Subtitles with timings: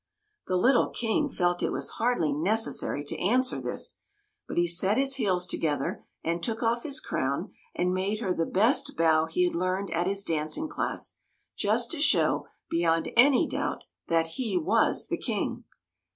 [0.47, 3.99] The little King felt it was hardly necessary to answer this;
[4.47, 8.47] but he set his heels together and took off his crown and made her the
[8.47, 11.17] best bow he had learned at his dancing class,
[11.55, 15.65] just to show beyond any doubt that he was the King.